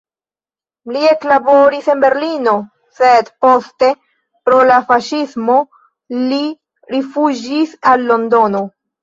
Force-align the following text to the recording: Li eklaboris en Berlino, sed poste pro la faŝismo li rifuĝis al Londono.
Li 0.93 1.01
eklaboris 1.09 1.89
en 1.93 2.01
Berlino, 2.03 2.53
sed 3.01 3.29
poste 3.45 3.91
pro 4.49 4.63
la 4.71 4.79
faŝismo 4.89 5.59
li 6.33 6.41
rifuĝis 6.97 7.79
al 7.93 8.11
Londono. 8.11 8.65